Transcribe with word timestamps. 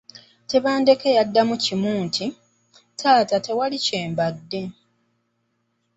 Tebandeke 0.49 1.09
yaddamu 1.17 1.55
kimu 1.63 1.91
nti, 2.05 2.25
“Taata 2.99 3.37
tewali 3.45 3.77
kyembadde”. 3.85 4.61